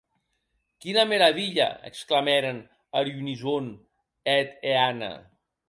Quina 0.85 1.03
meravilha!, 1.09 1.67
exclamèren 1.91 2.59
ar 3.03 3.13
unisòn 3.21 3.69
eth 4.37 4.59
e 4.73 4.77
Anna. 4.89 5.15